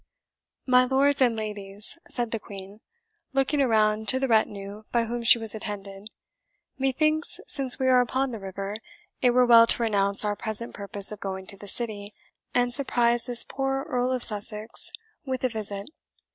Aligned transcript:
"My 0.65 0.83
lords 0.83 1.21
and 1.21 1.35
ladies," 1.35 1.99
said 2.09 2.31
the 2.31 2.39
Queen, 2.39 2.79
looking 3.33 3.61
around 3.61 4.07
to 4.07 4.17
the 4.19 4.27
retinue 4.27 4.81
by 4.91 5.03
whom 5.03 5.21
she 5.21 5.37
was 5.37 5.53
attended, 5.53 6.09
"methinks, 6.75 7.39
since 7.45 7.77
we 7.77 7.87
are 7.87 8.01
upon 8.01 8.31
the 8.31 8.39
river, 8.39 8.77
it 9.21 9.29
were 9.29 9.45
well 9.45 9.67
to 9.67 9.83
renounce 9.83 10.25
our 10.25 10.35
present 10.35 10.73
purpose 10.73 11.11
of 11.11 11.19
going 11.19 11.45
to 11.45 11.55
the 11.55 11.67
city, 11.67 12.15
and 12.51 12.73
surprise 12.73 13.27
this 13.27 13.43
poor 13.43 13.83
Earl 13.83 14.11
of 14.11 14.23
Sussex 14.23 14.91
with 15.23 15.43
a 15.43 15.49
visit. 15.49 15.87